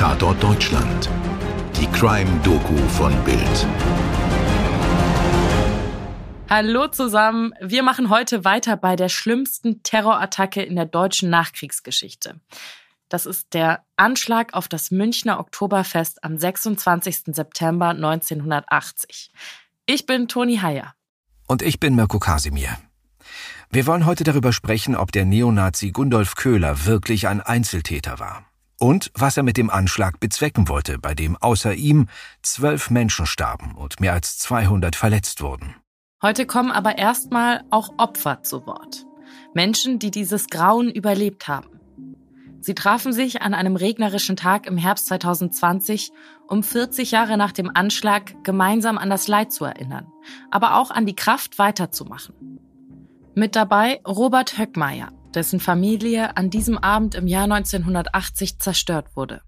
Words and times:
Tatort 0.00 0.42
Deutschland. 0.42 1.10
Die 1.78 1.86
Crime-Doku 1.88 2.74
von 2.88 3.12
Bild. 3.22 3.66
Hallo 6.48 6.88
zusammen. 6.88 7.52
Wir 7.60 7.82
machen 7.82 8.08
heute 8.08 8.42
weiter 8.46 8.78
bei 8.78 8.96
der 8.96 9.10
schlimmsten 9.10 9.82
Terrorattacke 9.82 10.62
in 10.62 10.76
der 10.76 10.86
deutschen 10.86 11.28
Nachkriegsgeschichte. 11.28 12.40
Das 13.10 13.26
ist 13.26 13.52
der 13.52 13.84
Anschlag 13.96 14.54
auf 14.54 14.68
das 14.68 14.90
Münchner 14.90 15.38
Oktoberfest 15.38 16.24
am 16.24 16.38
26. 16.38 17.34
September 17.34 17.90
1980. 17.90 19.30
Ich 19.84 20.06
bin 20.06 20.28
Toni 20.28 20.60
Heyer. 20.62 20.94
Und 21.46 21.60
ich 21.60 21.78
bin 21.78 21.94
Mirko 21.94 22.18
Kasimir. 22.18 22.78
Wir 23.68 23.86
wollen 23.86 24.06
heute 24.06 24.24
darüber 24.24 24.54
sprechen, 24.54 24.96
ob 24.96 25.12
der 25.12 25.26
Neonazi 25.26 25.90
Gundolf 25.90 26.36
Köhler 26.36 26.86
wirklich 26.86 27.28
ein 27.28 27.42
Einzeltäter 27.42 28.18
war. 28.18 28.49
Und 28.82 29.12
was 29.14 29.36
er 29.36 29.42
mit 29.42 29.58
dem 29.58 29.68
Anschlag 29.68 30.20
bezwecken 30.20 30.66
wollte, 30.68 30.98
bei 30.98 31.14
dem 31.14 31.36
außer 31.36 31.74
ihm 31.74 32.08
zwölf 32.40 32.88
Menschen 32.88 33.26
starben 33.26 33.74
und 33.74 34.00
mehr 34.00 34.14
als 34.14 34.38
200 34.38 34.96
verletzt 34.96 35.42
wurden. 35.42 35.74
Heute 36.22 36.46
kommen 36.46 36.70
aber 36.70 36.96
erstmal 36.96 37.62
auch 37.68 37.90
Opfer 37.98 38.42
zu 38.42 38.64
Wort. 38.66 39.04
Menschen, 39.52 39.98
die 39.98 40.10
dieses 40.10 40.46
Grauen 40.46 40.90
überlebt 40.90 41.46
haben. 41.46 41.68
Sie 42.62 42.74
trafen 42.74 43.12
sich 43.12 43.42
an 43.42 43.52
einem 43.52 43.76
regnerischen 43.76 44.36
Tag 44.36 44.66
im 44.66 44.78
Herbst 44.78 45.08
2020, 45.08 46.10
um 46.48 46.62
40 46.62 47.10
Jahre 47.10 47.36
nach 47.36 47.52
dem 47.52 47.70
Anschlag 47.74 48.42
gemeinsam 48.44 48.96
an 48.96 49.10
das 49.10 49.28
Leid 49.28 49.52
zu 49.52 49.66
erinnern, 49.66 50.06
aber 50.50 50.76
auch 50.76 50.90
an 50.90 51.04
die 51.04 51.14
Kraft 51.14 51.58
weiterzumachen. 51.58 52.58
Mit 53.34 53.56
dabei 53.56 54.00
Robert 54.06 54.56
Höckmeier, 54.56 55.12
dessen 55.34 55.60
Familie 55.60 56.36
an 56.36 56.50
diesem 56.50 56.78
Abend 56.78 57.14
im 57.14 57.26
Jahr 57.26 57.44
1980 57.44 58.58
zerstört 58.58 59.06
wurde. 59.14 59.40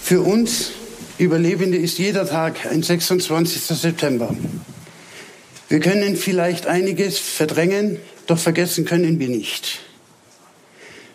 Für 0.00 0.20
uns 0.20 0.72
Überlebende 1.18 1.78
ist 1.78 1.98
jeder 1.98 2.26
Tag 2.26 2.66
ein 2.66 2.82
26. 2.82 3.62
September. 3.62 4.36
Wir 5.68 5.80
können 5.80 6.16
vielleicht 6.16 6.66
einiges 6.66 7.18
verdrängen, 7.18 7.98
doch 8.26 8.38
vergessen 8.38 8.84
können 8.84 9.18
wir 9.18 9.28
nicht. 9.28 9.80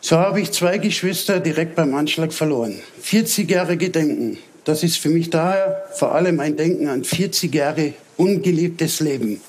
So 0.01 0.17
habe 0.17 0.41
ich 0.41 0.51
zwei 0.51 0.79
Geschwister 0.79 1.39
direkt 1.39 1.75
beim 1.75 1.93
Anschlag 1.93 2.33
verloren. 2.33 2.79
40 3.01 3.49
Jahre 3.49 3.77
Gedenken. 3.77 4.39
Das 4.63 4.81
ist 4.81 4.97
für 4.97 5.09
mich 5.09 5.29
daher 5.29 5.83
vor 5.95 6.15
allem 6.15 6.39
ein 6.39 6.57
Denken 6.57 6.87
an 6.87 7.03
40 7.03 7.53
Jahre 7.53 7.93
ungelebtes 8.17 8.99
Leben. 8.99 9.41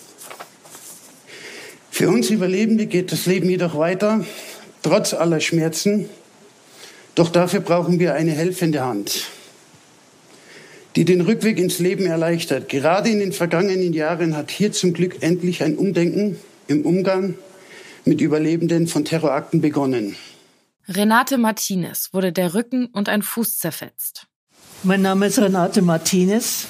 Für 1.90 2.08
uns 2.08 2.30
Überlebende 2.30 2.86
geht 2.86 3.12
das 3.12 3.26
Leben 3.26 3.48
jedoch 3.48 3.76
weiter, 3.76 4.24
trotz 4.82 5.14
aller 5.14 5.40
Schmerzen. 5.40 6.08
Doch 7.14 7.28
dafür 7.28 7.60
brauchen 7.60 7.98
wir 7.98 8.14
eine 8.14 8.32
helfende 8.32 8.84
Hand 8.84 9.26
die 10.96 11.04
den 11.04 11.22
Rückweg 11.22 11.58
ins 11.58 11.78
Leben 11.78 12.06
erleichtert. 12.06 12.68
Gerade 12.68 13.08
in 13.08 13.20
den 13.20 13.32
vergangenen 13.32 13.92
Jahren 13.92 14.36
hat 14.36 14.50
hier 14.50 14.72
zum 14.72 14.92
Glück 14.92 15.22
endlich 15.22 15.62
ein 15.62 15.76
Umdenken 15.76 16.38
im 16.68 16.84
Umgang 16.84 17.34
mit 18.04 18.20
Überlebenden 18.20 18.86
von 18.86 19.04
Terrorakten 19.04 19.60
begonnen. 19.60 20.16
Renate 20.88 21.38
Martinez 21.38 22.10
wurde 22.12 22.32
der 22.32 22.54
Rücken 22.54 22.86
und 22.86 23.08
ein 23.08 23.22
Fuß 23.22 23.58
zerfetzt. 23.58 24.26
Mein 24.82 25.02
Name 25.02 25.26
ist 25.26 25.38
Renate 25.38 25.80
Martinez. 25.80 26.66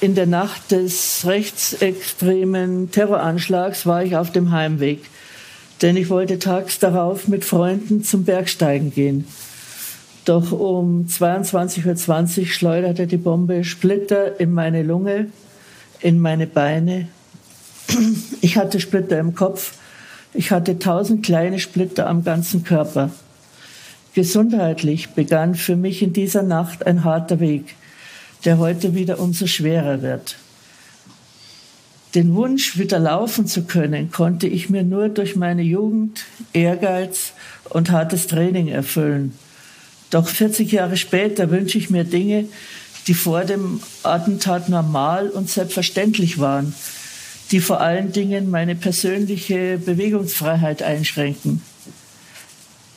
In 0.00 0.14
der 0.14 0.26
Nacht 0.26 0.70
des 0.70 1.24
rechtsextremen 1.26 2.90
Terroranschlags 2.90 3.84
war 3.84 4.04
ich 4.04 4.16
auf 4.16 4.32
dem 4.32 4.52
Heimweg, 4.52 5.00
denn 5.82 5.96
ich 5.96 6.10
wollte 6.10 6.38
tags 6.38 6.78
darauf 6.78 7.28
mit 7.28 7.44
Freunden 7.44 8.02
zum 8.02 8.24
Bergsteigen 8.24 8.92
gehen. 8.92 9.26
Doch 10.24 10.52
um 10.52 11.06
22.20 11.06 12.40
Uhr 12.40 12.46
schleuderte 12.46 13.06
die 13.06 13.16
Bombe 13.16 13.64
Splitter 13.64 14.38
in 14.38 14.52
meine 14.52 14.82
Lunge, 14.82 15.28
in 16.00 16.20
meine 16.20 16.46
Beine. 16.46 17.08
Ich 18.40 18.56
hatte 18.56 18.78
Splitter 18.80 19.18
im 19.18 19.34
Kopf. 19.34 19.72
Ich 20.34 20.50
hatte 20.50 20.78
tausend 20.78 21.24
kleine 21.24 21.58
Splitter 21.58 22.06
am 22.06 22.22
ganzen 22.22 22.62
Körper. 22.62 23.10
Gesundheitlich 24.14 25.10
begann 25.10 25.54
für 25.54 25.76
mich 25.76 26.02
in 26.02 26.12
dieser 26.12 26.42
Nacht 26.42 26.86
ein 26.86 27.04
harter 27.04 27.40
Weg, 27.40 27.74
der 28.44 28.58
heute 28.58 28.94
wieder 28.94 29.18
umso 29.20 29.46
schwerer 29.46 30.02
wird. 30.02 30.36
Den 32.14 32.34
Wunsch, 32.34 32.78
wieder 32.78 32.98
laufen 32.98 33.46
zu 33.46 33.64
können, 33.64 34.10
konnte 34.10 34.46
ich 34.46 34.70
mir 34.70 34.82
nur 34.82 35.08
durch 35.08 35.36
meine 35.36 35.62
Jugend, 35.62 36.24
Ehrgeiz 36.52 37.32
und 37.68 37.90
hartes 37.90 38.26
Training 38.26 38.68
erfüllen. 38.68 39.34
Doch 40.10 40.26
40 40.26 40.72
Jahre 40.72 40.96
später 40.96 41.50
wünsche 41.50 41.76
ich 41.76 41.90
mir 41.90 42.04
Dinge, 42.04 42.46
die 43.06 43.14
vor 43.14 43.44
dem 43.44 43.80
Attentat 44.02 44.68
normal 44.68 45.28
und 45.28 45.50
selbstverständlich 45.50 46.38
waren, 46.38 46.74
die 47.50 47.60
vor 47.60 47.80
allen 47.80 48.12
Dingen 48.12 48.50
meine 48.50 48.74
persönliche 48.74 49.78
Bewegungsfreiheit 49.78 50.82
einschränken. 50.82 51.62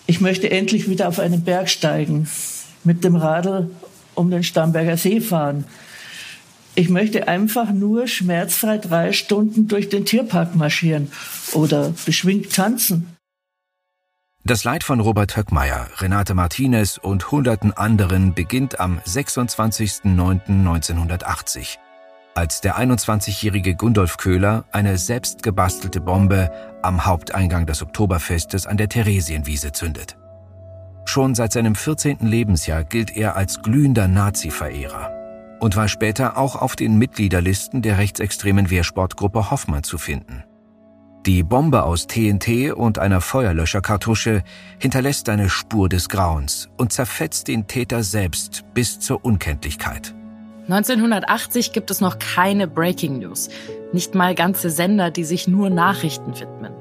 Ich 0.07 0.19
möchte 0.19 0.51
endlich 0.51 0.89
wieder 0.89 1.07
auf 1.07 1.19
einen 1.19 1.43
Berg 1.43 1.69
steigen, 1.69 2.29
mit 2.83 3.03
dem 3.03 3.15
Radl 3.15 3.69
um 4.15 4.29
den 4.29 4.43
Starnberger 4.43 4.97
See 4.97 5.21
fahren. 5.21 5.65
Ich 6.75 6.89
möchte 6.89 7.27
einfach 7.27 7.71
nur 7.71 8.07
schmerzfrei 8.07 8.77
drei 8.77 9.11
Stunden 9.11 9.67
durch 9.67 9.89
den 9.89 10.05
Tierpark 10.05 10.55
marschieren 10.55 11.11
oder 11.53 11.93
beschwingt 12.05 12.53
tanzen. 12.53 13.17
Das 14.43 14.63
Leid 14.63 14.83
von 14.83 14.99
Robert 15.01 15.37
Höckmeier, 15.37 15.87
Renate 15.97 16.33
Martinez 16.33 16.97
und 16.97 17.31
hunderten 17.31 17.73
anderen 17.73 18.33
beginnt 18.33 18.79
am 18.79 18.97
26.09.1980, 18.99 21.77
als 22.33 22.61
der 22.61 22.79
21-jährige 22.79 23.75
Gundolf 23.75 24.17
Köhler 24.17 24.65
eine 24.71 24.97
selbstgebastelte 24.97 26.01
Bombe 26.01 26.49
am 26.81 27.05
Haupteingang 27.05 27.67
des 27.67 27.83
Oktoberfestes 27.83 28.65
an 28.65 28.77
der 28.77 28.89
Theresienwiese 28.89 29.73
zündet. 29.73 30.17
Schon 31.05 31.35
seit 31.35 31.51
seinem 31.51 31.75
14. 31.75 32.17
Lebensjahr 32.21 32.83
gilt 32.83 33.15
er 33.15 33.35
als 33.35 33.61
glühender 33.61 34.07
Nazi-Verehrer 34.07 35.20
und 35.61 35.75
war 35.75 35.87
später 35.87 36.37
auch 36.37 36.55
auf 36.55 36.75
den 36.75 36.97
Mitgliederlisten 36.97 37.81
der 37.81 37.99
rechtsextremen 37.99 38.69
Wehrsportgruppe 38.69 39.51
Hoffmann 39.51 39.83
zu 39.83 39.97
finden. 39.97 40.43
Die 41.27 41.43
Bombe 41.43 41.83
aus 41.83 42.07
TNT 42.07 42.73
und 42.73 42.97
einer 42.97 43.21
Feuerlöscherkartusche 43.21 44.43
hinterlässt 44.79 45.29
eine 45.29 45.49
Spur 45.49 45.87
des 45.87 46.09
Grauens 46.09 46.67
und 46.77 46.91
zerfetzt 46.91 47.47
den 47.47 47.67
Täter 47.67 48.01
selbst 48.01 48.65
bis 48.73 48.99
zur 48.99 49.23
Unkenntlichkeit. 49.23 50.15
1980 50.63 51.73
gibt 51.73 51.91
es 51.91 52.01
noch 52.01 52.17
keine 52.17 52.67
Breaking 52.67 53.19
News, 53.19 53.49
nicht 53.93 54.15
mal 54.15 54.33
ganze 54.33 54.71
Sender, 54.71 55.11
die 55.11 55.25
sich 55.25 55.47
nur 55.47 55.69
Nachrichten 55.69 56.39
widmen. 56.39 56.73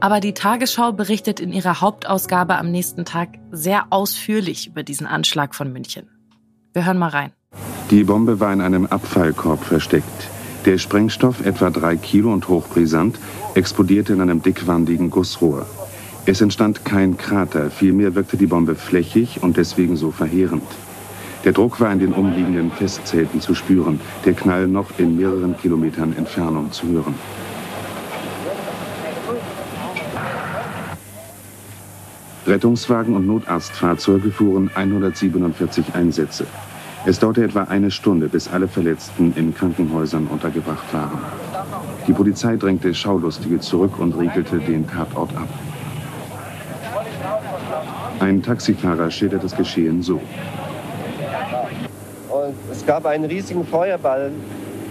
Aber 0.00 0.20
die 0.20 0.34
Tagesschau 0.34 0.92
berichtet 0.92 1.40
in 1.40 1.50
ihrer 1.50 1.80
Hauptausgabe 1.80 2.58
am 2.58 2.70
nächsten 2.70 3.06
Tag 3.06 3.38
sehr 3.50 3.86
ausführlich 3.88 4.66
über 4.66 4.82
diesen 4.82 5.06
Anschlag 5.06 5.54
von 5.54 5.72
München. 5.72 6.10
Wir 6.74 6.84
hören 6.84 6.98
mal 6.98 7.08
rein. 7.08 7.32
Die 7.90 8.02
Bombe 8.02 8.40
war 8.40 8.52
in 8.52 8.60
einem 8.60 8.86
Abfallkorb 8.86 9.62
versteckt. 9.62 10.28
Der 10.64 10.76
Sprengstoff, 10.76 11.46
etwa 11.46 11.70
drei 11.70 11.94
Kilo 11.96 12.32
und 12.32 12.48
hochbrisant, 12.48 13.16
explodierte 13.54 14.12
in 14.12 14.20
einem 14.20 14.42
dickwandigen 14.42 15.08
Gussrohr. 15.08 15.66
Es 16.24 16.40
entstand 16.40 16.84
kein 16.84 17.16
Krater, 17.16 17.70
vielmehr 17.70 18.16
wirkte 18.16 18.36
die 18.36 18.48
Bombe 18.48 18.74
flächig 18.74 19.40
und 19.44 19.56
deswegen 19.56 19.96
so 19.96 20.10
verheerend. 20.10 20.64
Der 21.44 21.52
Druck 21.52 21.78
war 21.78 21.92
in 21.92 22.00
den 22.00 22.12
umliegenden 22.12 22.72
Festzelten 22.72 23.40
zu 23.40 23.54
spüren, 23.54 24.00
der 24.24 24.32
Knall 24.32 24.66
noch 24.66 24.98
in 24.98 25.16
mehreren 25.16 25.56
Kilometern 25.56 26.12
Entfernung 26.16 26.72
zu 26.72 26.88
hören. 26.88 27.14
Rettungswagen 32.48 33.14
und 33.14 33.28
Notarztfahrzeuge 33.28 34.32
fuhren 34.32 34.72
147 34.74 35.94
Einsätze. 35.94 36.46
Es 37.08 37.20
dauerte 37.20 37.44
etwa 37.44 37.62
eine 37.62 37.92
Stunde, 37.92 38.28
bis 38.28 38.48
alle 38.48 38.66
Verletzten 38.66 39.32
in 39.36 39.54
Krankenhäusern 39.54 40.26
untergebracht 40.26 40.92
waren. 40.92 41.20
Die 42.08 42.12
Polizei 42.12 42.56
drängte 42.56 42.92
Schaulustige 42.92 43.60
zurück 43.60 44.00
und 44.00 44.18
riegelte 44.18 44.58
den 44.58 44.88
Tatort 44.88 45.30
ab. 45.36 45.48
Ein 48.18 48.42
Taxifahrer 48.42 49.08
schildert 49.12 49.44
das 49.44 49.56
Geschehen 49.56 50.02
so. 50.02 50.14
Und 52.28 52.54
es 52.72 52.84
gab 52.84 53.06
einen 53.06 53.26
riesigen 53.26 53.64
Feuerball. 53.64 54.32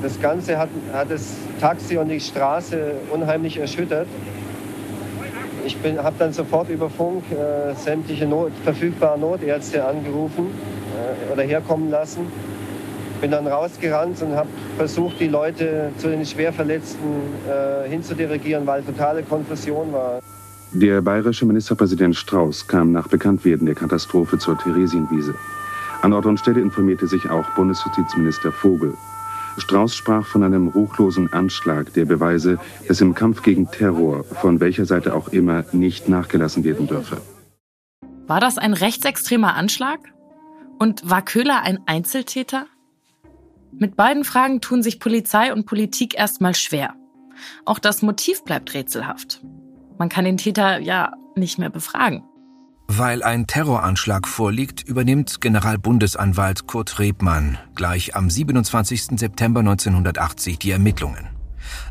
Das 0.02 0.22
Ganze 0.22 0.58
hat, 0.58 0.70
hat 0.94 1.12
das 1.12 1.36
Taxi 1.60 1.98
und 1.98 2.08
die 2.08 2.22
Straße 2.22 2.94
unheimlich 3.12 3.58
erschüttert. 3.58 4.08
Ich 5.66 5.76
habe 5.98 6.16
dann 6.18 6.32
sofort 6.32 6.70
über 6.70 6.90
Funk 6.90 7.24
äh, 7.32 7.76
sämtliche 7.76 8.26
Not, 8.26 8.54
verfügbare 8.64 9.20
Notärzte 9.20 9.86
angerufen 9.86 10.48
oder 11.32 11.44
herkommen 11.44 11.90
lassen. 11.90 12.28
Bin 13.22 13.32
dann 13.32 13.48
rausgerannt 13.48 14.22
und 14.22 14.36
habe 14.36 14.50
versucht, 14.78 15.20
die 15.20 15.28
Leute 15.28 15.92
zu 15.98 16.10
den 16.10 16.26
Schwerverletzten 16.26 17.10
äh, 17.48 17.90
hinzudirigieren, 17.90 18.68
weil 18.68 18.84
totale 18.84 19.24
Konfusion 19.24 19.94
war. 19.94 20.20
Der 20.74 21.02
bayerische 21.02 21.46
Ministerpräsident 21.46 22.16
Strauß 22.16 22.68
kam 22.68 22.92
nach 22.92 23.08
Bekanntwerden 23.08 23.66
der 23.66 23.76
Katastrophe 23.76 24.38
zur 24.38 24.58
Theresienwiese. 24.58 25.34
An 26.02 26.12
Ort 26.12 26.26
und 26.26 26.38
Stelle 26.38 26.60
informierte 26.60 27.08
sich 27.08 27.30
auch 27.30 27.46
Bundesjustizminister 27.56 28.52
Vogel. 28.52 28.94
Strauß 29.58 29.96
sprach 29.96 30.26
von 30.26 30.44
einem 30.44 30.68
ruchlosen 30.68 31.32
Anschlag, 31.32 31.94
der 31.94 32.06
beweise, 32.06 32.60
dass 32.88 33.00
im 33.00 33.16
Kampf 33.16 33.42
gegen 33.42 33.72
Terror, 33.72 34.26
von 34.26 34.60
welcher 34.60 34.86
Seite 34.86 35.16
auch 35.16 35.30
immer, 35.30 35.64
nicht 35.72 36.10
nachgelassen 36.10 36.64
werden 36.64 36.88
dürfe. 36.88 37.18
War 38.28 38.42
das 38.42 38.58
ein 38.58 38.74
rechtsextremer 38.74 39.56
Anschlag? 39.56 40.00
Und 40.80 41.10
war 41.10 41.24
Köhler 41.24 41.62
ein 41.62 41.80
Einzeltäter? 41.86 42.68
Mit 43.72 43.96
beiden 43.96 44.24
Fragen 44.24 44.62
tun 44.62 44.84
sich 44.84 45.00
Polizei 45.00 45.52
und 45.52 45.66
Politik 45.66 46.18
erstmal 46.18 46.56
schwer. 46.56 46.96
Auch 47.66 47.80
das 47.80 48.02
Motiv 48.02 48.44
bleibt 48.44 48.74
rätselhaft. 48.74 49.42
Man 49.98 50.10
kann 50.10 50.26
den 50.26 50.38
Täter 50.38 50.80
ja 50.80 51.14
nicht 51.36 51.58
mehr 51.58 51.70
befragen. 51.70 52.24
Weil 52.88 53.24
ein 53.24 53.48
Terroranschlag 53.48 54.28
vorliegt, 54.28 54.84
übernimmt 54.88 55.42
Generalbundesanwalt 55.42 56.68
Kurt 56.68 57.00
Rebmann 57.00 57.58
gleich 57.74 58.16
am 58.16 58.30
27. 58.30 59.20
September 59.20 59.62
1980 59.62 60.60
die 60.60 60.72
Ermittlungen. 60.72 61.28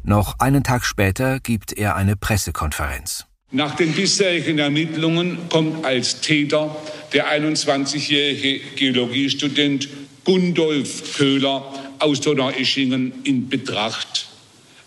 Noch 0.04 0.38
einen 0.38 0.62
Tag 0.62 0.84
später 0.84 1.40
gibt 1.40 1.72
er 1.72 1.96
eine 1.96 2.16
Pressekonferenz. 2.16 3.26
Nach 3.54 3.76
den 3.76 3.92
bisherigen 3.92 4.58
Ermittlungen 4.58 5.38
kommt 5.48 5.84
als 5.84 6.20
Täter 6.20 6.74
der 7.12 7.28
21-jährige 7.28 8.58
Geologiestudent 8.74 9.88
Gundolf 10.24 11.16
Köhler 11.16 11.72
aus 12.00 12.20
Donaueschingen 12.20 13.12
in 13.22 13.48
Betracht. 13.48 14.26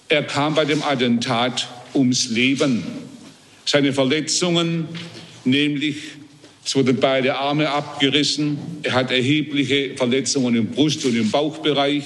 Er 0.10 0.24
kam 0.24 0.54
bei 0.54 0.66
dem 0.66 0.84
Attentat 0.84 1.66
ums 1.94 2.28
Leben. 2.28 2.84
Seine 3.64 3.94
Verletzungen, 3.94 4.90
nämlich 5.46 5.96
es 6.66 6.76
wurden 6.76 6.98
beide 7.00 7.38
Arme 7.38 7.70
abgerissen, 7.70 8.58
er 8.84 8.92
hat 8.92 9.12
erhebliche 9.12 9.96
Verletzungen 9.96 10.56
im 10.56 10.68
Brust- 10.72 11.06
und 11.06 11.16
im 11.16 11.32
Bauchbereich, 11.32 12.04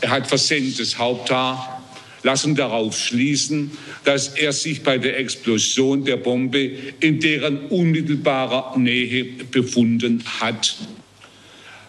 er 0.00 0.10
hat 0.10 0.26
versenktes 0.26 0.98
Haupthaar, 0.98 1.73
lassen 2.24 2.56
darauf 2.56 2.98
schließen, 2.98 3.70
dass 4.04 4.28
er 4.28 4.52
sich 4.52 4.82
bei 4.82 4.98
der 4.98 5.18
Explosion 5.18 6.04
der 6.04 6.16
Bombe 6.16 6.70
in 6.98 7.20
deren 7.20 7.66
unmittelbarer 7.66 8.76
Nähe 8.76 9.24
befunden 9.52 10.24
hat. 10.40 10.76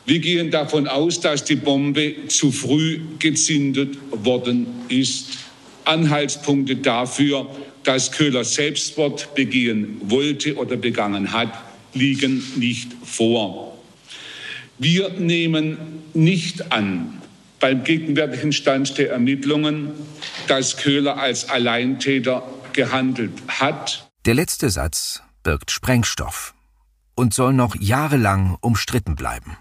Wir 0.06 0.20
gehen 0.20 0.52
davon 0.52 0.88
aus, 0.88 1.20
dass 1.20 1.46
die 1.46 1.56
Bombe 1.56 2.28
zu 2.28 2.52
früh 2.52 3.00
gezündet 3.18 3.98
worden 4.12 4.68
ist. 4.90 5.40
Anhaltspunkte 5.86 6.76
dafür, 6.76 7.50
dass 7.84 8.12
Köhler 8.12 8.44
Selbstmord 8.44 9.34
begehen 9.36 9.98
wollte 10.02 10.56
oder 10.58 10.76
begangen 10.76 11.32
hat, 11.32 11.54
liegen 11.94 12.44
nicht 12.58 12.90
vor. 13.04 13.78
Wir 14.78 15.10
nehmen 15.12 15.78
nicht 16.14 16.72
an, 16.72 17.22
beim 17.66 17.84
gegenwärtigen 17.84 18.54
Stand 18.54 18.96
der 19.00 19.10
Ermittlungen, 19.10 19.90
dass 20.48 20.78
Köhler 20.78 21.18
als 21.18 21.50
Alleintäter 21.50 22.44
gehandelt 22.74 23.32
hat. 23.48 24.08
Der 24.28 24.36
letzte 24.36 24.70
Satz 24.70 25.24
birgt 25.42 25.72
Sprengstoff 25.72 26.54
und 27.16 27.34
soll 27.34 27.54
noch 27.54 27.76
jahrelang 27.76 28.56
umstritten 28.62 29.16
bleiben. 29.16 29.58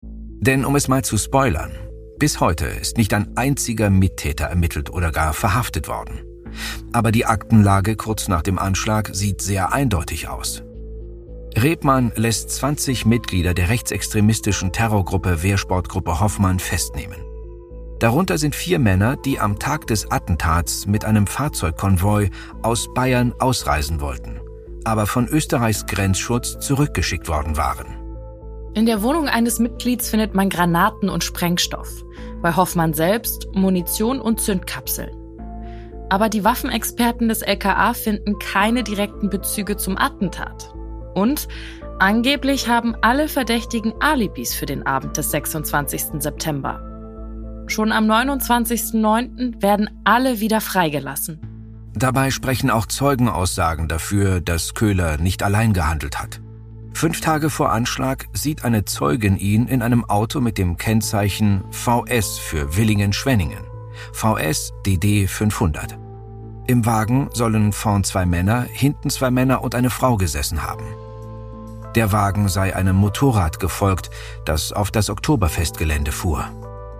Denn 0.00 0.64
um 0.64 0.76
es 0.76 0.86
mal 0.86 1.02
zu 1.02 1.18
spoilern, 1.18 1.72
bis 2.20 2.38
heute 2.38 2.66
ist 2.66 2.96
nicht 2.96 3.12
ein 3.14 3.36
einziger 3.36 3.90
Mittäter 3.90 4.44
ermittelt 4.44 4.88
oder 4.88 5.10
gar 5.10 5.34
verhaftet 5.34 5.88
worden. 5.88 6.20
Aber 6.92 7.10
die 7.10 7.26
Aktenlage 7.26 7.96
kurz 7.96 8.28
nach 8.28 8.42
dem 8.42 8.60
Anschlag 8.60 9.10
sieht 9.12 9.42
sehr 9.42 9.72
eindeutig 9.72 10.28
aus. 10.28 10.62
Rebmann 11.56 12.12
lässt 12.14 12.50
20 12.50 13.06
Mitglieder 13.06 13.54
der 13.54 13.70
rechtsextremistischen 13.70 14.70
Terrorgruppe 14.70 15.42
Wehrsportgruppe 15.42 16.20
Hoffmann 16.20 16.60
festnehmen. 16.60 17.29
Darunter 18.00 18.38
sind 18.38 18.54
vier 18.54 18.78
Männer, 18.78 19.16
die 19.16 19.38
am 19.38 19.58
Tag 19.58 19.86
des 19.86 20.10
Attentats 20.10 20.86
mit 20.86 21.04
einem 21.04 21.26
Fahrzeugkonvoi 21.26 22.30
aus 22.62 22.92
Bayern 22.94 23.34
ausreisen 23.38 24.00
wollten, 24.00 24.40
aber 24.84 25.06
von 25.06 25.28
Österreichs 25.28 25.84
Grenzschutz 25.84 26.58
zurückgeschickt 26.60 27.28
worden 27.28 27.58
waren. 27.58 27.86
In 28.72 28.86
der 28.86 29.02
Wohnung 29.02 29.28
eines 29.28 29.58
Mitglieds 29.58 30.08
findet 30.08 30.34
man 30.34 30.48
Granaten 30.48 31.10
und 31.10 31.24
Sprengstoff, 31.24 32.02
bei 32.40 32.56
Hoffmann 32.56 32.94
selbst 32.94 33.48
Munition 33.52 34.18
und 34.18 34.40
Zündkapseln. 34.40 35.14
Aber 36.08 36.30
die 36.30 36.42
Waffenexperten 36.42 37.28
des 37.28 37.42
LKA 37.42 37.92
finden 37.92 38.38
keine 38.38 38.82
direkten 38.82 39.28
Bezüge 39.28 39.76
zum 39.76 39.98
Attentat. 39.98 40.72
Und 41.14 41.48
angeblich 41.98 42.66
haben 42.66 42.96
alle 43.02 43.28
Verdächtigen 43.28 43.92
Alibis 44.00 44.54
für 44.54 44.66
den 44.66 44.86
Abend 44.86 45.18
des 45.18 45.30
26. 45.32 46.22
September. 46.22 46.89
Schon 47.70 47.92
am 47.92 48.10
29.09. 48.10 49.62
werden 49.62 49.88
alle 50.02 50.40
wieder 50.40 50.60
freigelassen. 50.60 51.38
Dabei 51.94 52.32
sprechen 52.32 52.68
auch 52.68 52.86
Zeugenaussagen 52.86 53.86
dafür, 53.86 54.40
dass 54.40 54.74
Köhler 54.74 55.18
nicht 55.18 55.44
allein 55.44 55.72
gehandelt 55.72 56.20
hat. 56.20 56.40
Fünf 56.94 57.20
Tage 57.20 57.48
vor 57.48 57.70
Anschlag 57.70 58.26
sieht 58.32 58.64
eine 58.64 58.84
Zeugin 58.84 59.36
ihn 59.36 59.68
in 59.68 59.82
einem 59.82 60.04
Auto 60.04 60.40
mit 60.40 60.58
dem 60.58 60.76
Kennzeichen 60.78 61.62
VS 61.70 62.38
für 62.38 62.76
Willingen-Schwenningen. 62.76 63.64
VS 64.12 64.72
DD 64.84 65.28
500. 65.28 65.96
Im 66.66 66.84
Wagen 66.86 67.28
sollen 67.32 67.72
vorn 67.72 68.02
zwei 68.02 68.26
Männer, 68.26 68.62
hinten 68.62 69.10
zwei 69.10 69.30
Männer 69.30 69.62
und 69.62 69.76
eine 69.76 69.90
Frau 69.90 70.16
gesessen 70.16 70.64
haben. 70.64 70.84
Der 71.94 72.10
Wagen 72.12 72.48
sei 72.48 72.74
einem 72.74 72.96
Motorrad 72.96 73.60
gefolgt, 73.60 74.10
das 74.44 74.72
auf 74.72 74.90
das 74.90 75.08
Oktoberfestgelände 75.08 76.12
fuhr. 76.12 76.48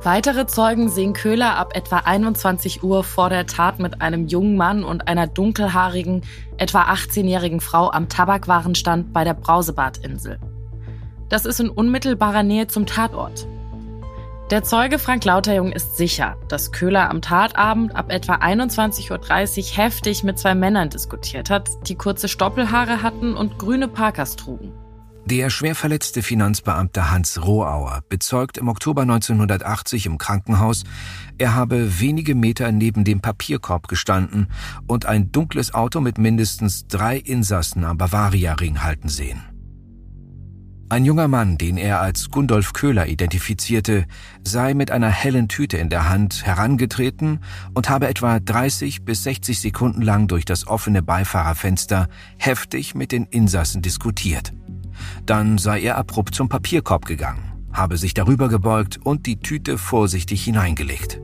Weitere 0.02 0.47
Zeugen 0.47 0.88
sehen 0.88 1.12
Köhler 1.12 1.56
ab 1.56 1.76
etwa 1.76 1.99
21 1.99 2.82
Uhr 2.82 3.05
vor 3.05 3.29
der 3.29 3.47
Tat 3.47 3.81
mit 3.81 4.00
einem 4.00 4.29
jungen 4.29 4.56
Mann 4.56 4.82
und 4.82 5.08
einer 5.08 5.26
dunkelhaarigen, 5.26 6.23
etwa 6.56 6.85
18-jährigen 6.85 7.61
Frau 7.61 7.91
am 7.91 8.08
Tabakwarenstand 8.08 9.12
bei 9.12 9.25
der 9.25 9.35
Brausebadinsel. 9.35 10.38
Das 11.29 11.44
ist 11.44 11.61
in 11.61 11.69
unmittelbarer 11.69 12.43
Nähe 12.43 12.67
zum 12.67 12.87
Tatort. 12.87 13.47
Der 14.50 14.64
Zeuge 14.64 14.99
Frank 14.99 15.26
Lauterjung 15.26 15.70
ist 15.70 15.99
sicher, 15.99 16.38
dass 16.49 16.73
Köhler 16.73 17.11
am 17.11 17.20
Tatabend 17.20 17.94
ab 17.94 18.11
etwa 18.11 18.37
21.30 18.37 19.11
Uhr 19.11 19.76
heftig 19.76 20.25
mit 20.25 20.38
zwei 20.38 20.55
Männern 20.55 20.88
diskutiert 20.88 21.50
hat, 21.50 21.69
die 21.88 21.94
kurze 21.94 22.26
Stoppelhaare 22.26 23.03
hatten 23.03 23.37
und 23.37 23.58
grüne 23.58 23.87
Parkers 23.87 24.37
trugen. 24.37 24.72
Der 25.27 25.50
schwer 25.50 25.74
verletzte 25.74 26.22
Finanzbeamte 26.22 27.10
Hans 27.10 27.44
Rohauer 27.44 28.03
bezeugt 28.08 28.58
im 28.58 28.69
Oktober 28.69 29.03
1980 29.03 30.06
im 30.06 30.19
Krankenhaus, 30.19 30.84
er 31.39 31.55
habe 31.55 32.00
wenige 32.00 32.34
Meter 32.34 32.72
neben 32.72 33.05
dem 33.05 33.20
Papierkorb 33.20 33.86
gestanden 33.86 34.48
und 34.86 35.06
ein 35.06 35.31
dunkles 35.31 35.72
Auto 35.72 36.00
mit 36.00 36.19
mindestens 36.19 36.89
drei 36.89 37.17
Insassen 37.17 37.84
am 37.84 37.98
Bavaria-Ring 37.98 38.82
halten 38.82 39.08
sehen. 39.08 39.43
Ein 40.89 41.05
junger 41.05 41.29
Mann, 41.29 41.56
den 41.56 41.77
er 41.77 42.00
als 42.00 42.31
Gundolf 42.31 42.72
Köhler 42.72 43.06
identifizierte, 43.06 44.06
sei 44.43 44.74
mit 44.74 44.91
einer 44.91 45.08
hellen 45.08 45.46
Tüte 45.46 45.77
in 45.77 45.89
der 45.89 46.08
Hand 46.08 46.44
herangetreten 46.44 47.39
und 47.74 47.89
habe 47.89 48.08
etwa 48.08 48.41
30 48.41 49.05
bis 49.05 49.22
60 49.22 49.60
Sekunden 49.60 50.03
lang 50.03 50.27
durch 50.27 50.44
das 50.44 50.67
offene 50.67 51.00
Beifahrerfenster 51.00 52.08
heftig 52.39 52.96
mit 52.96 53.12
den 53.12 53.27
Insassen 53.27 53.82
diskutiert. 53.82 54.53
Dann 55.26 55.58
sei 55.58 55.80
er 55.80 55.96
abrupt 55.96 56.34
zum 56.34 56.48
Papierkorb 56.48 57.04
gegangen, 57.04 57.52
habe 57.72 57.96
sich 57.96 58.14
darüber 58.14 58.48
gebeugt 58.48 58.98
und 59.02 59.26
die 59.26 59.40
Tüte 59.40 59.78
vorsichtig 59.78 60.44
hineingelegt. 60.44 61.20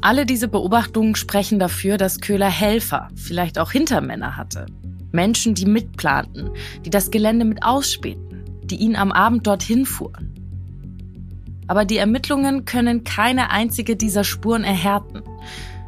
Alle 0.00 0.26
diese 0.26 0.48
Beobachtungen 0.48 1.14
sprechen 1.14 1.58
dafür, 1.58 1.96
dass 1.96 2.20
Köhler 2.20 2.50
Helfer, 2.50 3.08
vielleicht 3.14 3.58
auch 3.58 3.72
Hintermänner 3.72 4.36
hatte. 4.36 4.66
Menschen, 5.12 5.54
die 5.54 5.64
mitplanten, 5.64 6.50
die 6.84 6.90
das 6.90 7.10
Gelände 7.10 7.46
mit 7.46 7.62
ausspähten, 7.62 8.44
die 8.64 8.76
ihn 8.76 8.96
am 8.96 9.12
Abend 9.12 9.46
dorthin 9.46 9.86
fuhren. 9.86 10.34
Aber 11.68 11.84
die 11.86 11.96
Ermittlungen 11.96 12.66
können 12.66 13.04
keine 13.04 13.50
einzige 13.50 13.96
dieser 13.96 14.24
Spuren 14.24 14.64
erhärten. 14.64 15.22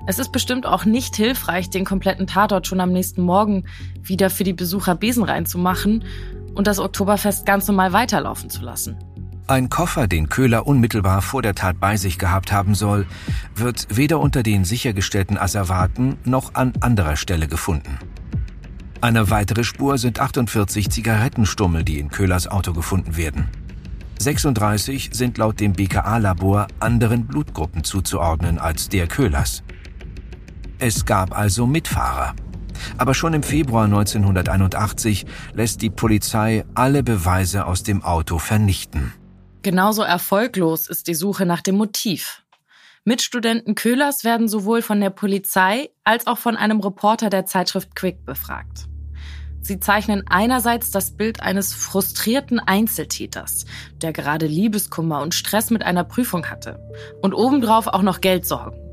Es 0.06 0.18
ist 0.18 0.32
bestimmt 0.32 0.64
auch 0.64 0.84
nicht 0.84 1.16
hilfreich, 1.16 1.68
den 1.68 1.84
kompletten 1.84 2.26
Tatort 2.26 2.66
schon 2.66 2.80
am 2.80 2.92
nächsten 2.92 3.22
Morgen 3.22 3.64
wieder 4.02 4.30
für 4.30 4.44
die 4.44 4.52
Besucher 4.52 4.94
besenrein 4.94 5.46
zu 5.46 5.58
machen 5.58 6.04
und 6.56 6.66
das 6.66 6.78
Oktoberfest 6.78 7.46
ganz 7.46 7.68
normal 7.68 7.92
weiterlaufen 7.92 8.50
zu 8.50 8.62
lassen. 8.62 8.96
Ein 9.46 9.70
Koffer, 9.70 10.08
den 10.08 10.28
Köhler 10.28 10.66
unmittelbar 10.66 11.22
vor 11.22 11.40
der 11.40 11.54
Tat 11.54 11.78
bei 11.78 11.96
sich 11.96 12.18
gehabt 12.18 12.50
haben 12.50 12.74
soll, 12.74 13.06
wird 13.54 13.86
weder 13.96 14.18
unter 14.18 14.42
den 14.42 14.64
sichergestellten 14.64 15.38
Asservaten 15.38 16.18
noch 16.24 16.54
an 16.56 16.72
anderer 16.80 17.14
Stelle 17.14 17.46
gefunden. 17.46 17.98
Eine 19.00 19.30
weitere 19.30 19.62
Spur 19.62 19.98
sind 19.98 20.18
48 20.18 20.90
Zigarettenstummel, 20.90 21.84
die 21.84 22.00
in 22.00 22.10
Köhlers 22.10 22.48
Auto 22.48 22.72
gefunden 22.72 23.16
werden. 23.16 23.48
36 24.18 25.10
sind 25.12 25.38
laut 25.38 25.60
dem 25.60 25.74
BKA-Labor 25.74 26.66
anderen 26.80 27.26
Blutgruppen 27.26 27.84
zuzuordnen 27.84 28.58
als 28.58 28.88
der 28.88 29.06
Köhlers. 29.06 29.62
Es 30.78 31.04
gab 31.04 31.38
also 31.38 31.66
Mitfahrer. 31.66 32.34
Aber 32.98 33.14
schon 33.14 33.34
im 33.34 33.42
Februar 33.42 33.84
1981 33.84 35.26
lässt 35.54 35.82
die 35.82 35.90
Polizei 35.90 36.64
alle 36.74 37.02
Beweise 37.02 37.66
aus 37.66 37.82
dem 37.82 38.02
Auto 38.02 38.38
vernichten. 38.38 39.12
Genauso 39.62 40.02
erfolglos 40.02 40.88
ist 40.88 41.08
die 41.08 41.14
Suche 41.14 41.46
nach 41.46 41.60
dem 41.60 41.76
Motiv. 41.76 42.44
Mitstudenten 43.04 43.74
Köhlers 43.74 44.24
werden 44.24 44.48
sowohl 44.48 44.82
von 44.82 45.00
der 45.00 45.10
Polizei 45.10 45.90
als 46.04 46.26
auch 46.26 46.38
von 46.38 46.56
einem 46.56 46.80
Reporter 46.80 47.30
der 47.30 47.46
Zeitschrift 47.46 47.94
Quick 47.94 48.24
befragt. 48.24 48.88
Sie 49.60 49.80
zeichnen 49.80 50.22
einerseits 50.28 50.92
das 50.92 51.16
Bild 51.16 51.40
eines 51.40 51.74
frustrierten 51.74 52.60
Einzeltäters, 52.60 53.64
der 54.00 54.12
gerade 54.12 54.46
Liebeskummer 54.46 55.20
und 55.22 55.34
Stress 55.34 55.70
mit 55.70 55.82
einer 55.84 56.04
Prüfung 56.04 56.46
hatte 56.46 56.78
und 57.20 57.34
obendrauf 57.34 57.88
auch 57.88 58.02
noch 58.02 58.20
Geldsorgen. 58.20 58.85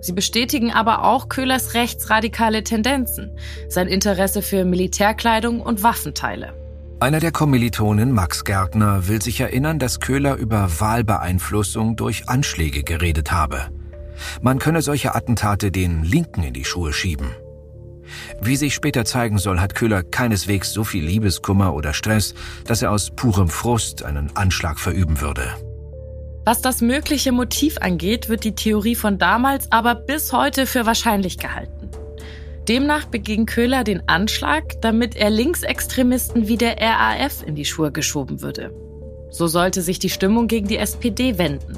Sie 0.00 0.12
bestätigen 0.12 0.70
aber 0.72 1.04
auch 1.04 1.28
Köhlers 1.28 1.74
rechtsradikale 1.74 2.62
Tendenzen, 2.62 3.30
sein 3.68 3.88
Interesse 3.88 4.42
für 4.42 4.64
Militärkleidung 4.64 5.60
und 5.60 5.82
Waffenteile. 5.82 6.54
Einer 7.00 7.20
der 7.20 7.30
Kommilitonen, 7.30 8.12
Max 8.12 8.44
Gärtner, 8.44 9.06
will 9.06 9.22
sich 9.22 9.40
erinnern, 9.40 9.78
dass 9.78 10.00
Köhler 10.00 10.34
über 10.34 10.80
Wahlbeeinflussung 10.80 11.94
durch 11.94 12.28
Anschläge 12.28 12.82
geredet 12.82 13.30
habe. 13.30 13.68
Man 14.42 14.58
könne 14.58 14.82
solche 14.82 15.14
Attentate 15.14 15.70
den 15.70 16.02
Linken 16.02 16.42
in 16.42 16.54
die 16.54 16.64
Schuhe 16.64 16.92
schieben. 16.92 17.30
Wie 18.40 18.56
sich 18.56 18.74
später 18.74 19.04
zeigen 19.04 19.38
soll, 19.38 19.60
hat 19.60 19.74
Köhler 19.74 20.02
keineswegs 20.02 20.72
so 20.72 20.82
viel 20.82 21.04
Liebeskummer 21.04 21.74
oder 21.74 21.92
Stress, 21.92 22.34
dass 22.64 22.82
er 22.82 22.90
aus 22.90 23.10
purem 23.14 23.48
Frust 23.48 24.02
einen 24.02 24.34
Anschlag 24.34 24.80
verüben 24.80 25.20
würde. 25.20 25.54
Was 26.48 26.62
das 26.62 26.80
mögliche 26.80 27.30
Motiv 27.30 27.76
angeht, 27.76 28.30
wird 28.30 28.42
die 28.42 28.54
Theorie 28.54 28.94
von 28.94 29.18
damals 29.18 29.70
aber 29.70 29.94
bis 29.94 30.32
heute 30.32 30.64
für 30.64 30.86
wahrscheinlich 30.86 31.36
gehalten. 31.36 31.90
Demnach 32.66 33.04
beging 33.04 33.44
Köhler 33.44 33.84
den 33.84 34.08
Anschlag, 34.08 34.80
damit 34.80 35.14
er 35.14 35.28
Linksextremisten 35.28 36.48
wie 36.48 36.56
der 36.56 36.78
RAF 36.80 37.42
in 37.46 37.54
die 37.54 37.66
Schuhe 37.66 37.92
geschoben 37.92 38.40
würde. 38.40 38.70
So 39.30 39.46
sollte 39.46 39.82
sich 39.82 39.98
die 39.98 40.08
Stimmung 40.08 40.48
gegen 40.48 40.68
die 40.68 40.78
SPD 40.78 41.36
wenden. 41.36 41.76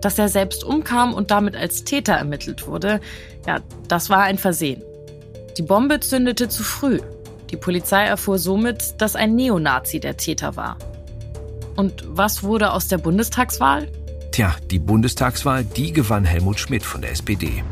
Dass 0.00 0.18
er 0.18 0.30
selbst 0.30 0.64
umkam 0.64 1.12
und 1.12 1.30
damit 1.30 1.54
als 1.54 1.84
Täter 1.84 2.14
ermittelt 2.14 2.66
wurde, 2.66 3.00
ja, 3.46 3.60
das 3.88 4.08
war 4.08 4.22
ein 4.22 4.38
Versehen. 4.38 4.82
Die 5.58 5.62
Bombe 5.62 6.00
zündete 6.00 6.48
zu 6.48 6.62
früh. 6.62 7.00
Die 7.50 7.58
Polizei 7.58 8.04
erfuhr 8.04 8.38
somit, 8.38 9.02
dass 9.02 9.16
ein 9.16 9.34
Neonazi 9.34 10.00
der 10.00 10.16
Täter 10.16 10.56
war. 10.56 10.78
Und 11.78 12.02
was 12.08 12.42
wurde 12.42 12.72
aus 12.72 12.88
der 12.88 12.98
Bundestagswahl? 12.98 13.86
Tja, 14.32 14.56
die 14.68 14.80
Bundestagswahl, 14.80 15.62
die 15.62 15.92
gewann 15.92 16.24
Helmut 16.24 16.58
Schmidt 16.58 16.82
von 16.82 17.02
der 17.02 17.12
SPD. 17.12 17.62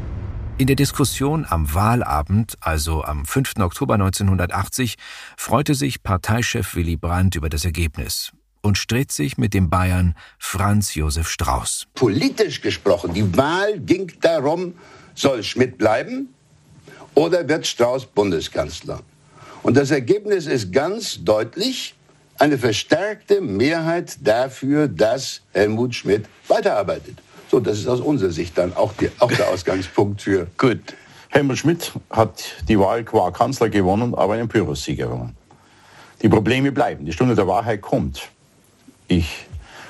In 0.59 0.69
der 0.69 0.77
Diskussion 0.77 1.45
am 1.49 1.75
Wahlabend, 1.75 2.57
also 2.61 3.03
am 3.03 3.25
5. 3.25 3.55
Oktober 3.59 3.95
1980, 3.95 4.95
freute 5.37 5.75
sich 5.75 6.05
Parteichef 6.05 6.77
Willy 6.77 6.97
Brandt 6.97 7.35
über 7.35 7.49
das 7.49 7.65
Ergebnis 7.65 8.31
und 8.63 8.79
stritt 8.79 9.11
sich 9.11 9.39
mit 9.39 9.55
dem 9.55 9.71
Bayern 9.71 10.15
Franz 10.39 10.95
Josef 10.95 11.29
Strauß. 11.29 11.89
Politisch 11.95 12.61
gesprochen, 12.61 13.13
die 13.13 13.37
Wahl 13.37 13.81
ging 13.81 14.13
darum, 14.21 14.75
soll 15.17 15.43
Schmidt 15.43 15.79
bleiben 15.79 16.29
oder 17.17 17.49
wird 17.49 17.67
Strauß 17.67 18.07
Bundeskanzler? 18.07 19.01
Und 19.65 19.77
das 19.77 19.91
Ergebnis 19.91 20.47
ist 20.47 20.73
ganz 20.73 21.25
deutlich 21.25 21.97
eine 22.39 22.59
verstärkte 22.59 23.41
Mehrheit 23.41 24.17
dafür, 24.21 24.89
dass 24.89 25.43
Helmut 25.53 25.95
Schmidt 25.95 26.27
weiterarbeitet. 26.49 27.19
So, 27.51 27.61
das 27.61 27.79
ist 27.79 27.87
aus 27.87 28.01
unserer 28.01 28.31
Sicht 28.31 28.59
dann 28.59 28.75
auch, 28.75 28.93
die, 28.95 29.11
auch 29.19 29.31
der 29.31 29.49
Ausgangspunkt 29.53 30.23
für. 30.23 30.47
Gut. 30.59 30.95
Helmut 31.29 31.59
Schmidt 31.59 31.93
hat 32.11 32.45
die 32.69 32.79
Wahl 32.79 33.05
qua 33.05 33.31
Kanzler 33.31 33.69
gewonnen, 33.69 34.15
aber 34.15 34.35
einen 34.35 34.49
Pyrrhussieg 34.49 34.99
gewonnen. 34.99 35.37
Die 36.23 36.29
Probleme 36.29 36.73
bleiben. 36.73 37.05
Die 37.05 37.13
Stunde 37.13 37.35
der 37.35 37.47
Wahrheit 37.47 37.83
kommt. 37.83 38.29
Ich 39.09 39.47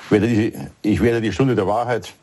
werde 0.09 0.27
die, 0.27 0.53
ich 0.81 1.01
werde 1.01 1.21
die 1.21 1.31
Stunde 1.31 1.55
der 1.55 1.67
Wahrheit 1.67 2.13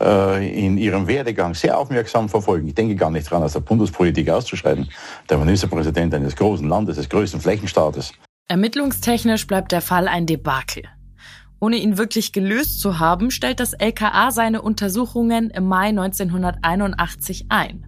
äh, 0.00 0.66
in 0.66 0.76
ihrem 0.76 1.06
Werdegang 1.06 1.54
sehr 1.54 1.78
aufmerksam 1.78 2.28
verfolgen. 2.28 2.68
Ich 2.68 2.74
denke 2.74 2.96
gar 2.96 3.10
nicht 3.10 3.26
daran, 3.26 3.42
aus 3.42 3.52
der 3.52 3.60
Bundespolitik 3.60 4.28
auszuscheiden. 4.28 4.90
Der 5.28 5.38
Ministerpräsident 5.38 6.14
eines 6.14 6.34
großen 6.34 6.68
Landes, 6.68 6.96
des 6.96 7.08
größten 7.08 7.40
Flächenstaates. 7.40 8.12
Ermittlungstechnisch 8.48 9.46
bleibt 9.46 9.72
der 9.72 9.80
Fall 9.80 10.08
ein 10.08 10.26
Debakel. 10.26 10.84
Ohne 11.60 11.76
ihn 11.76 11.96
wirklich 11.96 12.32
gelöst 12.32 12.80
zu 12.80 12.98
haben, 12.98 13.30
stellt 13.30 13.60
das 13.60 13.72
LKA 13.72 14.30
seine 14.30 14.62
Untersuchungen 14.62 15.50
im 15.50 15.66
Mai 15.66 15.88
1981 15.88 17.46
ein. 17.50 17.86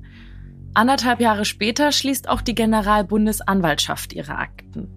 Anderthalb 0.74 1.20
Jahre 1.20 1.44
später 1.44 1.92
schließt 1.92 2.28
auch 2.28 2.40
die 2.40 2.54
Generalbundesanwaltschaft 2.54 4.12
ihre 4.12 4.36
Akten. 4.36 4.88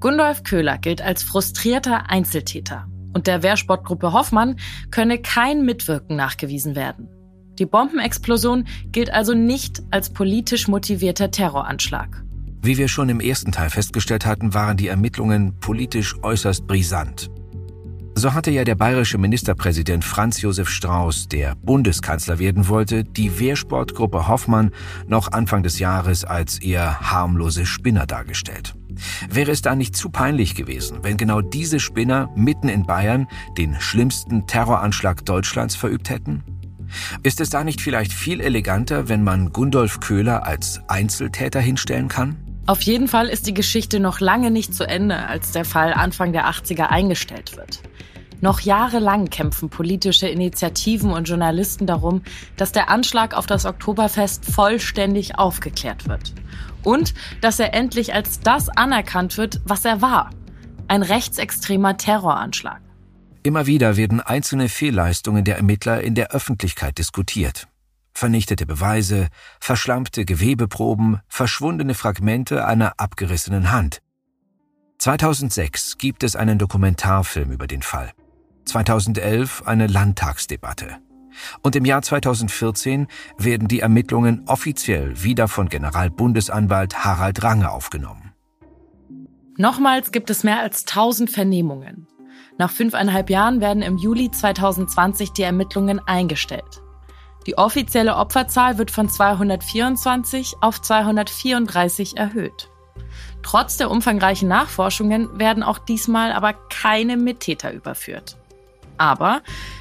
Gundolf 0.00 0.42
Köhler 0.44 0.78
gilt 0.78 1.02
als 1.02 1.22
frustrierter 1.22 2.10
Einzeltäter 2.10 2.86
und 3.12 3.26
der 3.26 3.42
Wehrsportgruppe 3.42 4.12
Hoffmann 4.12 4.56
könne 4.90 5.18
kein 5.18 5.64
Mitwirken 5.64 6.16
nachgewiesen 6.16 6.74
werden. 6.74 7.08
Die 7.58 7.66
Bombenexplosion 7.66 8.66
gilt 8.92 9.12
also 9.12 9.34
nicht 9.34 9.82
als 9.90 10.12
politisch 10.12 10.68
motivierter 10.68 11.30
Terroranschlag. 11.30 12.24
Wie 12.62 12.76
wir 12.76 12.88
schon 12.88 13.08
im 13.08 13.20
ersten 13.20 13.52
Teil 13.52 13.70
festgestellt 13.70 14.26
hatten, 14.26 14.52
waren 14.52 14.76
die 14.76 14.88
Ermittlungen 14.88 15.58
politisch 15.60 16.14
äußerst 16.22 16.66
brisant. 16.66 17.30
So 18.14 18.34
hatte 18.34 18.50
ja 18.50 18.64
der 18.64 18.74
bayerische 18.74 19.16
Ministerpräsident 19.16 20.04
Franz 20.04 20.42
Josef 20.42 20.68
Strauß, 20.68 21.28
der 21.28 21.54
Bundeskanzler 21.54 22.38
werden 22.38 22.68
wollte, 22.68 23.02
die 23.02 23.40
Wehrsportgruppe 23.40 24.28
Hoffmann 24.28 24.72
noch 25.06 25.32
Anfang 25.32 25.62
des 25.62 25.78
Jahres 25.78 26.26
als 26.26 26.58
eher 26.58 27.00
harmlose 27.00 27.64
Spinner 27.64 28.06
dargestellt. 28.06 28.74
Wäre 29.30 29.52
es 29.52 29.62
da 29.62 29.74
nicht 29.74 29.96
zu 29.96 30.10
peinlich 30.10 30.54
gewesen, 30.54 30.98
wenn 31.00 31.16
genau 31.16 31.40
diese 31.40 31.80
Spinner 31.80 32.28
mitten 32.36 32.68
in 32.68 32.84
Bayern 32.84 33.26
den 33.56 33.80
schlimmsten 33.80 34.46
Terroranschlag 34.46 35.24
Deutschlands 35.24 35.76
verübt 35.76 36.10
hätten? 36.10 36.44
Ist 37.22 37.40
es 37.40 37.48
da 37.48 37.64
nicht 37.64 37.80
vielleicht 37.80 38.12
viel 38.12 38.42
eleganter, 38.42 39.08
wenn 39.08 39.24
man 39.24 39.50
Gundolf 39.50 40.00
Köhler 40.00 40.44
als 40.44 40.82
Einzeltäter 40.88 41.60
hinstellen 41.60 42.08
kann? 42.08 42.49
Auf 42.70 42.82
jeden 42.82 43.08
Fall 43.08 43.26
ist 43.26 43.48
die 43.48 43.52
Geschichte 43.52 43.98
noch 43.98 44.20
lange 44.20 44.52
nicht 44.52 44.72
zu 44.72 44.86
Ende, 44.86 45.26
als 45.26 45.50
der 45.50 45.64
Fall 45.64 45.92
Anfang 45.92 46.32
der 46.32 46.48
80er 46.48 46.84
eingestellt 46.84 47.56
wird. 47.56 47.80
Noch 48.40 48.60
jahrelang 48.60 49.28
kämpfen 49.28 49.70
politische 49.70 50.28
Initiativen 50.28 51.10
und 51.10 51.28
Journalisten 51.28 51.88
darum, 51.88 52.22
dass 52.56 52.70
der 52.70 52.88
Anschlag 52.88 53.34
auf 53.34 53.48
das 53.48 53.66
Oktoberfest 53.66 54.44
vollständig 54.44 55.36
aufgeklärt 55.36 56.06
wird. 56.06 56.32
Und 56.84 57.12
dass 57.40 57.58
er 57.58 57.74
endlich 57.74 58.14
als 58.14 58.38
das 58.38 58.68
anerkannt 58.68 59.36
wird, 59.36 59.60
was 59.64 59.84
er 59.84 60.00
war. 60.00 60.30
Ein 60.86 61.02
rechtsextremer 61.02 61.96
Terroranschlag. 61.96 62.80
Immer 63.42 63.66
wieder 63.66 63.96
werden 63.96 64.20
einzelne 64.20 64.68
Fehlleistungen 64.68 65.42
der 65.42 65.56
Ermittler 65.56 66.02
in 66.02 66.14
der 66.14 66.30
Öffentlichkeit 66.30 66.98
diskutiert 66.98 67.66
vernichtete 68.20 68.66
Beweise, 68.66 69.28
verschlammte 69.58 70.24
Gewebeproben, 70.24 71.20
verschwundene 71.26 71.94
Fragmente 71.94 72.66
einer 72.66 72.92
abgerissenen 72.98 73.72
Hand. 73.72 74.02
2006 74.98 75.96
gibt 75.96 76.22
es 76.22 76.36
einen 76.36 76.58
Dokumentarfilm 76.58 77.50
über 77.50 77.66
den 77.66 77.80
Fall. 77.80 78.10
2011 78.66 79.62
eine 79.66 79.86
Landtagsdebatte. 79.86 80.98
Und 81.62 81.74
im 81.76 81.86
Jahr 81.86 82.02
2014 82.02 83.06
werden 83.38 83.68
die 83.68 83.80
Ermittlungen 83.80 84.42
offiziell 84.46 85.22
wieder 85.22 85.48
von 85.48 85.70
Generalbundesanwalt 85.70 87.02
Harald 87.02 87.42
Range 87.42 87.70
aufgenommen. 87.70 88.34
Nochmals 89.56 90.12
gibt 90.12 90.28
es 90.28 90.44
mehr 90.44 90.60
als 90.60 90.82
1000 90.82 91.30
Vernehmungen. 91.30 92.06
Nach 92.58 92.70
fünfeinhalb 92.70 93.30
Jahren 93.30 93.62
werden 93.62 93.82
im 93.82 93.96
Juli 93.96 94.30
2020 94.30 95.30
die 95.30 95.42
Ermittlungen 95.42 96.00
eingestellt. 96.00 96.82
Die 97.46 97.56
offizielle 97.56 98.16
Opferzahl 98.16 98.78
wird 98.78 98.90
von 98.90 99.08
224 99.08 100.56
auf 100.60 100.80
234 100.80 102.16
erhöht. 102.16 102.70
Trotz 103.42 103.76
der 103.76 103.90
umfangreichen 103.90 104.48
Nachforschungen 104.48 105.38
werden 105.38 105.62
auch 105.62 105.78
diesmal 105.78 106.32
aber 106.32 106.52
keine 106.52 107.16
Mittäter 107.16 107.72
überführt. 107.72 108.36
Aber 108.98 109.40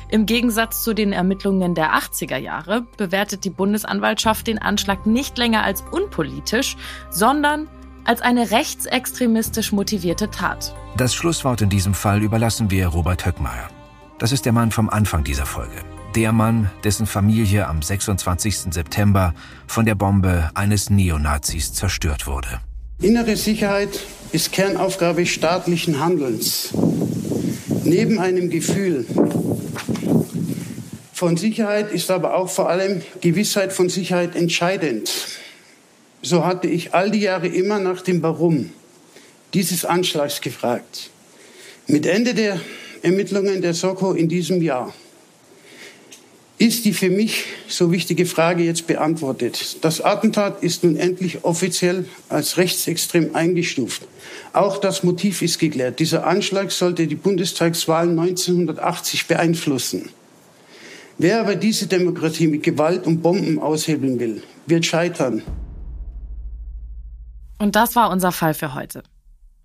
im 0.09 0.25
Gegensatz 0.25 0.81
zu 0.83 0.93
den 0.93 1.11
Ermittlungen 1.11 1.75
der 1.75 1.93
80er 1.93 2.37
Jahre 2.37 2.87
bewertet 2.95 3.43
die 3.43 3.49
Bundesanwaltschaft 3.49 4.47
den 4.47 4.59
Anschlag 4.59 5.05
nicht 5.05 5.37
länger 5.37 5.63
als 5.63 5.83
unpolitisch, 5.91 6.77
sondern 7.09 7.67
als 8.05 8.21
eine 8.21 8.51
rechtsextremistisch 8.51 9.73
motivierte 9.73 10.31
Tat. 10.31 10.73
Das 10.95 11.13
Schlusswort 11.13 11.61
in 11.61 11.69
diesem 11.69 11.93
Fall 11.93 12.23
überlassen 12.23 12.71
wir 12.71 12.87
Robert 12.87 13.25
Höckmeier. 13.25 13.69
Das 14.19 14.31
ist 14.31 14.45
der 14.45 14.53
Mann 14.53 14.71
vom 14.71 14.89
Anfang 14.89 15.25
dieser 15.25 15.45
Folge. 15.45 15.83
Der 16.15 16.31
Mann, 16.31 16.71
dessen 16.83 17.05
Familie 17.05 17.67
am 17.67 17.83
26. 17.83 18.73
September 18.73 19.35
von 19.67 19.85
der 19.85 19.93
Bombe 19.93 20.49
eines 20.55 20.89
Neonazis 20.89 21.71
zerstört 21.73 22.25
wurde. 22.25 22.61
Innere 22.99 23.35
Sicherheit 23.35 23.99
ist 24.31 24.51
Kernaufgabe 24.51 25.27
staatlichen 25.27 25.99
Handelns. 25.99 26.69
Neben 27.83 28.17
einem 28.17 28.49
Gefühl 28.49 29.05
von 31.13 31.37
Sicherheit 31.37 31.91
ist 31.91 32.09
aber 32.09 32.35
auch 32.35 32.49
vor 32.49 32.69
allem 32.69 33.03
Gewissheit 33.21 33.71
von 33.71 33.87
Sicherheit 33.87 34.35
entscheidend. 34.35 35.11
So 36.23 36.43
hatte 36.43 36.67
ich 36.67 36.95
all 36.95 37.11
die 37.11 37.19
Jahre 37.19 37.47
immer 37.47 37.79
nach 37.79 38.01
dem 38.01 38.23
Warum 38.23 38.71
dieses 39.53 39.85
Anschlags 39.85 40.41
gefragt. 40.41 41.11
Mit 41.85 42.07
Ende 42.07 42.33
der 42.33 42.59
Ermittlungen 43.03 43.61
der 43.61 43.75
Soko 43.75 44.13
in 44.13 44.27
diesem 44.27 44.61
Jahr 44.61 44.91
ist 46.59 46.83
die 46.83 46.93
für 46.93 47.09
mich 47.09 47.45
so 47.69 47.91
wichtige 47.91 48.25
Frage 48.25 48.63
jetzt 48.63 48.85
beantwortet. 48.85 49.77
Das 49.81 50.01
Attentat 50.01 50.61
ist 50.61 50.83
nun 50.83 50.97
endlich 50.97 51.45
offiziell 51.45 52.05
als 52.27 52.57
rechtsextrem 52.57 53.33
eingestuft. 53.33 54.03
Auch 54.51 54.77
das 54.77 55.01
Motiv 55.03 55.41
ist 55.41 55.57
geklärt. 55.57 55.99
Dieser 55.99 56.27
Anschlag 56.27 56.71
sollte 56.71 57.07
die 57.07 57.15
Bundestagswahl 57.15 58.09
1980 58.09 59.27
beeinflussen. 59.27 60.09
Wer 61.17 61.39
aber 61.39 61.55
diese 61.55 61.87
Demokratie 61.87 62.47
mit 62.47 62.63
Gewalt 62.63 63.07
und 63.07 63.21
Bomben 63.21 63.59
aushebeln 63.59 64.19
will, 64.19 64.43
wird 64.65 64.85
scheitern. 64.85 65.41
Und 67.57 67.75
das 67.75 67.95
war 67.95 68.09
unser 68.09 68.33
Fall 68.33 68.53
für 68.53 68.73
heute. 68.73 69.03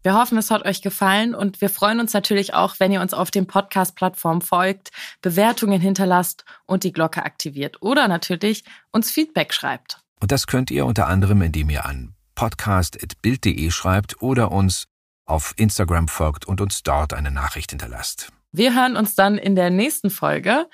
Wir 0.04 0.18
hoffen, 0.18 0.36
es 0.36 0.50
hat 0.50 0.66
euch 0.66 0.82
gefallen 0.82 1.34
und 1.34 1.62
wir 1.62 1.70
freuen 1.70 1.98
uns 1.98 2.12
natürlich 2.12 2.52
auch, 2.52 2.74
wenn 2.78 2.92
ihr 2.92 3.00
uns 3.00 3.14
auf 3.14 3.30
den 3.30 3.46
Podcast-Plattformen 3.46 4.42
folgt, 4.42 4.90
Bewertungen 5.22 5.80
hinterlasst 5.80 6.44
und 6.66 6.84
die 6.84 6.92
Glocke 6.92 7.24
aktiviert 7.24 7.80
oder 7.80 8.06
natürlich 8.06 8.64
uns 8.92 9.10
Feedback 9.10 9.54
schreibt. 9.54 10.00
Und 10.20 10.30
das 10.30 10.46
könnt 10.46 10.70
ihr 10.70 10.84
unter 10.84 11.06
anderem, 11.06 11.40
indem 11.40 11.70
ihr 11.70 11.86
an 11.86 12.14
podcast.bild.de 12.34 13.70
schreibt 13.70 14.20
oder 14.20 14.52
uns 14.52 14.88
auf 15.24 15.54
Instagram 15.56 16.08
folgt 16.08 16.44
und 16.44 16.60
uns 16.60 16.82
dort 16.82 17.14
eine 17.14 17.30
Nachricht 17.30 17.70
hinterlasst. 17.70 18.30
Wir 18.52 18.74
hören 18.74 18.96
uns 18.96 19.14
dann 19.14 19.38
in 19.38 19.56
der 19.56 19.70
nächsten 19.70 20.10
Folge. 20.10 20.68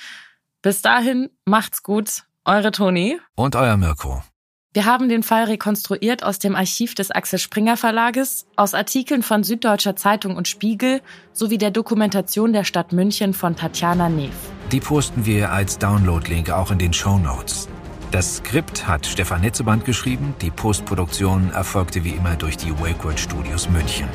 Bis 0.61 0.83
dahin, 0.83 1.31
macht's 1.45 1.85
gut. 1.85 2.25
Eure 2.45 2.73
Toni. 2.73 3.21
Und 3.37 3.55
euer 3.55 3.77
Mirko. 3.77 4.25
Wir 4.73 4.85
haben 4.85 5.09
den 5.09 5.25
Fall 5.25 5.45
rekonstruiert 5.45 6.23
aus 6.23 6.39
dem 6.39 6.55
Archiv 6.55 6.95
des 6.95 7.11
Axel 7.11 7.41
Springer 7.41 7.77
Verlages, 7.77 8.47
aus 8.55 8.73
Artikeln 8.73 9.25
von 9.25 9.43
Süddeutscher 9.43 9.97
Zeitung 9.97 10.37
und 10.37 10.47
Spiegel 10.47 11.01
sowie 11.33 11.59
der 11.59 11.73
Dokumentation 11.73 12.53
der 12.53 12.63
Stadt 12.63 12.93
München 12.93 13.35
von 13.35 13.57
Tatjana 13.57 14.09
Neef. 14.09 14.31
Die 14.71 14.79
posten 14.79 15.27
wir 15.27 15.51
als 15.51 15.79
Download-Link 15.79 16.51
auch 16.51 16.71
in 16.71 16.79
den 16.79 16.93
Show 16.93 17.19
Notes. 17.19 17.69
Das 18.13 18.37
Skript 18.37 18.87
hat 18.87 19.07
Stefan 19.07 19.41
Netzeband 19.41 19.85
geschrieben, 19.85 20.37
die 20.41 20.53
Postproduktion 20.53 21.51
erfolgte 21.51 22.05
wie 22.05 22.11
immer 22.11 22.37
durch 22.37 22.57
die 22.57 22.71
Wakeword 22.71 23.19
Studios 23.19 23.69
München. 23.69 24.09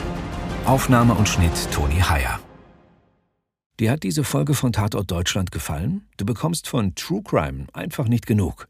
Aufnahme 0.64 1.16
und 1.16 1.28
Schnitt 1.28 1.70
Toni 1.74 2.00
Heyer. 2.00 2.40
Dir 3.82 3.92
hat 3.92 4.04
diese 4.04 4.24
Folge 4.24 4.54
von 4.54 4.72
Tatort 4.72 5.12
Deutschland 5.12 5.52
gefallen? 5.52 6.08
Du 6.16 6.26
bekommst 6.26 6.70
von 6.70 6.96
True 6.96 7.22
Crime 7.24 7.68
einfach 7.74 8.08
nicht 8.08 8.26
genug. 8.26 8.70